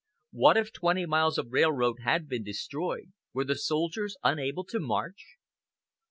What 0.31 0.57
if 0.57 0.73
twenty 0.73 1.05
miles 1.05 1.37
of 1.37 1.51
railroad 1.51 1.97
had 2.03 2.27
been 2.27 2.43
destroyed, 2.43 3.13
were 3.33 3.45
the 3.45 3.53
soldiers 3.55 4.17
unable 4.23 4.63
to 4.63 4.79
march? 4.79 5.35